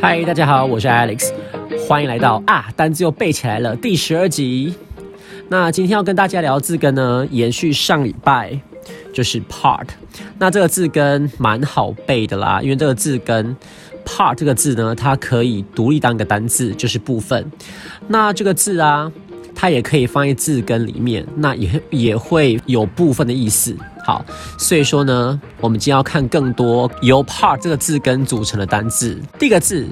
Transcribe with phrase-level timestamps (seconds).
[0.00, 1.32] 嗨，大家好，我是 Alex，
[1.86, 4.74] 欢迎来到啊单字又背起来了第十二集。
[5.48, 8.58] 那今天要跟大家聊字根呢，延续上礼拜
[9.12, 9.86] 就是 part。
[10.38, 13.56] 那这个字根蛮好背的啦，因为这个字根
[14.04, 17.50] part 这个字呢，它可以独立当一个单字，就是部分。
[18.06, 19.10] 那这个字啊，
[19.60, 23.76] 它也可以放在字根里面，那也也会有部分的意思。
[24.04, 24.24] 好，
[24.56, 29.20] 所以说呢，我们今天要看更多由 part 这个字根组成的单字。
[29.36, 29.84] 第一个字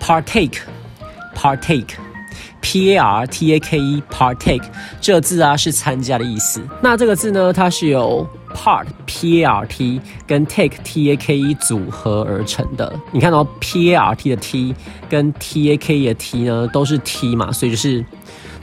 [0.00, 4.64] partake，partake，p a r t a k e，partake
[4.98, 6.62] 这个字啊是参加的意思。
[6.80, 12.98] 那这个字呢，它是由 part p a r t 跟 take t a k e 组合而成的。
[13.12, 14.74] 你看到 p a r t 的 t
[15.06, 18.02] 跟 t a k e 的 t 呢，都是 t 嘛，所以就是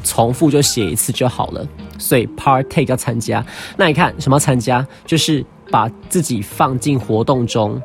[0.03, 1.67] 重复就写一次就好了。
[1.97, 3.43] 所以 partake 要参加，
[3.77, 4.85] 那你看什么参加？
[5.05, 7.81] 就是把自己放进活动中，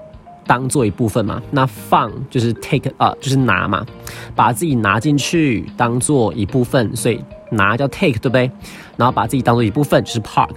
[0.46, 1.40] 当做一部分嘛。
[1.50, 3.86] 那放就是 take 啊，就是拿嘛，
[4.34, 8.50] 把自己拿进去当做一部分，所以拿叫 take 对不对？
[8.96, 10.50] 然后把自己当做一部分就是 part，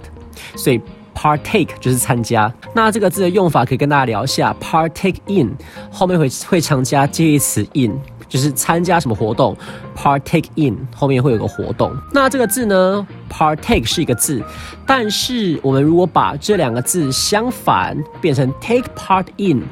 [0.56, 0.80] 所以
[1.14, 2.52] partake 就是参加。
[2.74, 5.54] 那这个字的用法可以跟大家聊一下，partake in
[5.90, 7.98] 后面会会常加介词 in。
[8.32, 9.54] 就是参加什么活动
[9.94, 11.94] ，partake in 后面会有个活动。
[12.14, 14.42] 那这个字呢，partake 是一个字，
[14.86, 19.62] 但是我们如果把这两个字相反变成 take part in，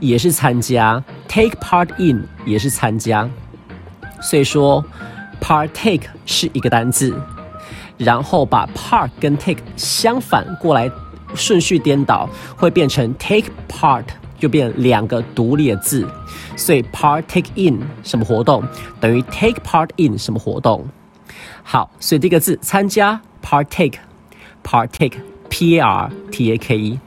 [0.00, 3.28] 也是参加，take part in 也是参加。
[4.22, 4.82] 所以说
[5.38, 7.14] ，partake 是一个单字，
[7.98, 10.90] 然后把 part 跟 take 相反过来，
[11.34, 14.04] 顺序颠倒，会变成 take part。
[14.40, 16.08] 就变两个独立的字，
[16.56, 18.64] 所以 partake in 什么活动
[18.98, 20.84] 等于 take part in 什么活动。
[21.62, 26.98] 好，所以第一个字参加 partake，partake，p a r t a k e。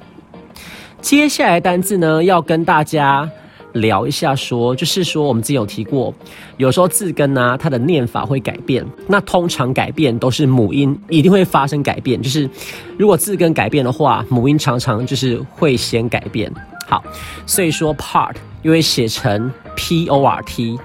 [1.01, 3.29] 接下来单字呢，要跟大家
[3.73, 6.13] 聊一下，说就是说我们之前有提过，
[6.55, 8.85] 有时候字根呢，它的念法会改变。
[9.07, 12.49] 那通常改变都是母音一定会发生改变，就是
[12.97, 16.49] 如果字根改变的话，母音常常就是会先改变。
[16.87, 17.03] 好，
[17.45, 20.77] 所以说 part 因为写成 p o r t，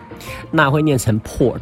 [0.51, 1.61] 那会念成 port，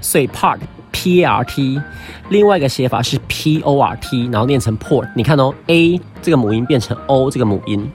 [0.00, 0.58] 所以 part
[0.92, 1.80] p a r t，
[2.28, 5.08] 另外一个写法是 p o r t，然后念成 port。
[5.16, 7.90] 你看哦，a 这个母音变成 o 这个母音。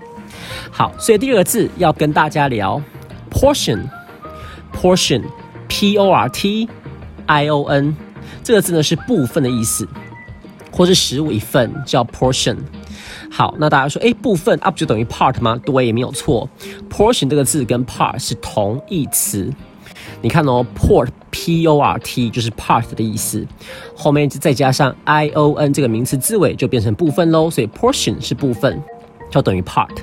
[0.71, 2.81] 好，所以第二个字要跟大家聊
[3.31, 6.67] portion，portion，p o r t
[7.27, 7.95] i o n，
[8.43, 9.87] 这个字呢是部分的意思，
[10.71, 12.57] 或是食物一份叫 portion。
[13.29, 15.59] 好，那大家说，哎，部分 up 就等于 part 吗？
[15.65, 16.49] 对，也没有错。
[16.89, 19.51] portion 这个字跟 part 是同义词。
[20.21, 23.45] 你看哦，port p o r t 就是 part 的意思，
[23.95, 27.49] 后面再加上 i o n 这个名词字尾就变成部分喽。
[27.49, 28.81] 所以 portion 是部分，
[29.29, 29.95] 就等于 part。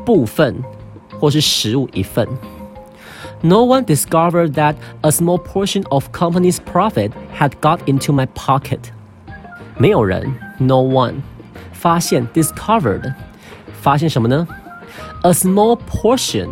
[0.04, 0.62] 部分
[1.18, 2.26] 或是食物一份。
[3.40, 8.78] No one discovered that a small portion of company's profit had got into my pocket.
[9.76, 11.14] 没有人，no one，
[11.72, 13.14] 发现 discovered，
[13.80, 14.46] 发现什么呢
[15.23, 16.49] ？A small portion，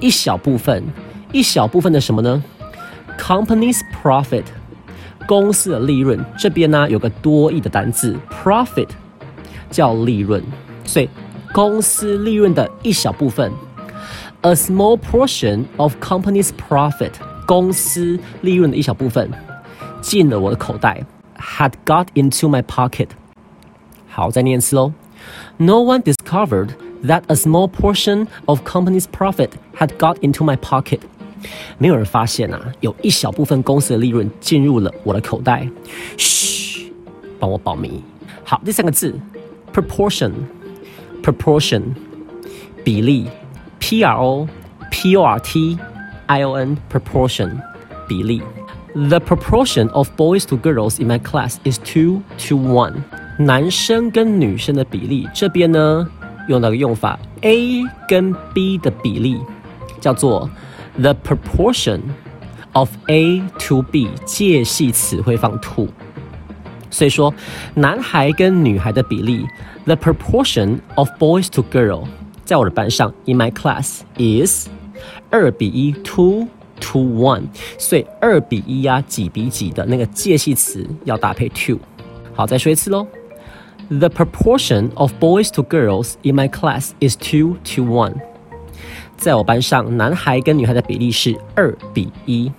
[0.00, 0.84] 一小部分，
[1.32, 2.42] 一小部分的什么呢
[3.18, 4.44] ？Company's profit，
[5.26, 6.24] 公司的利润。
[6.38, 8.88] 这边呢有个多义的单字 profit，
[9.70, 10.42] 叫利润，
[10.84, 11.08] 所以
[11.52, 13.52] 公司利润的一小部分。
[14.42, 17.12] A small portion of company's profit，
[17.46, 19.30] 公司利润的一小部分
[20.00, 21.04] 进了我的口袋。
[21.38, 23.08] had got into my pocket.
[24.08, 24.92] 好，再念一次喽。
[25.58, 26.70] No one discovered
[27.05, 30.99] that a small portion of company's profit had got into my pocket.
[31.77, 35.67] 没有人发现啊，有一小部分公司的利润进入了我的口袋。
[36.17, 36.93] 嘘，
[37.39, 38.03] 帮我保密。
[38.43, 39.15] 好，第三个字，
[39.73, 41.81] proportion，proportion，
[42.83, 43.27] 比例，
[43.79, 44.47] p r o
[44.91, 45.79] p o r t
[46.27, 47.59] i o n，proportion，
[48.07, 48.43] 比例。
[48.93, 52.95] The proportion of boys to girls in my class is two to one。
[53.39, 56.07] 男生跟女生的比例，这边呢
[56.48, 59.38] 用到个用法，A 跟 B 的比例
[60.00, 60.48] 叫做
[60.98, 62.00] the proportion
[62.72, 65.88] of A to B，介系词会放 to。
[66.90, 67.34] 所以说，
[67.74, 69.46] 男孩跟女孩的比例
[69.84, 72.04] ，the proportion of boys to girl，
[72.44, 74.68] 在我的班上，in my class is
[75.30, 76.46] 二比一 two。
[76.78, 77.44] to one，
[77.78, 81.78] 所以二比一呀，几比几的那个介系词要搭配 to。
[82.34, 83.06] 好，再说一次喽。
[83.89, 88.15] The proportion of boys to girls in my class is two to one。
[89.17, 92.51] 在我班上，男孩跟女孩的比例是二比一。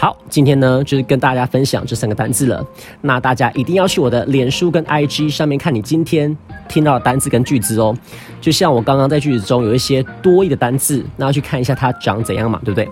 [0.00, 2.64] 好，今天呢就是跟大家分享这三个单字了。
[3.00, 6.34] 那大家一定要去我的脸书跟 IG 上面看你今天
[6.68, 7.92] 听到的单字跟句子哦。
[8.40, 12.88] 就像我刚刚在句子中有一些多义的单字，那要去看一下它长怎样嘛，对不对？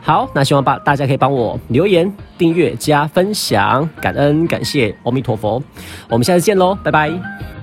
[0.00, 5.60] 好，那希望把大家可以帮我留言、订阅、加分享，感恩感谢阿弥陀佛。
[6.08, 7.53] 我们下次见喽，拜拜。